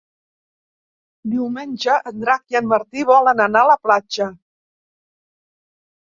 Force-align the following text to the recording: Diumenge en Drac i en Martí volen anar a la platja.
Diumenge 1.33 1.97
en 2.13 2.23
Drac 2.23 2.55
i 2.57 2.59
en 2.61 2.73
Martí 2.73 3.05
volen 3.11 3.45
anar 3.47 3.63
a 3.67 3.69
la 3.75 3.77
platja. 3.85 4.29